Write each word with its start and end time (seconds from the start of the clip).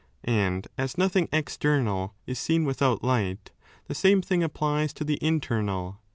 And 0.23 0.67
as 0.79 0.97
nothing 0.97 1.29
external 1.31 2.15
is 2.25 2.39
seen 2.39 2.65
without 2.65 3.03
light, 3.03 3.51
the 3.87 3.93
same 3.93 4.23
thing 4.23 4.41
applies 4.41 4.93
to 4.93 5.03
the 5.03 5.19
internal. 5.21 5.99